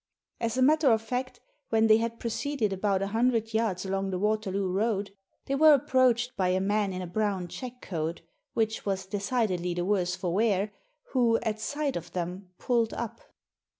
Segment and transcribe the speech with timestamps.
[0.39, 4.17] As a matter of fact, when they had proceeded about a hundred yards along the
[4.17, 5.11] Waterloo Road
[5.45, 8.23] they were approached by a man in a brown check coat,
[8.55, 10.71] which was decidedly the worse for wear,
[11.11, 13.21] who, at sight of them, pulled up.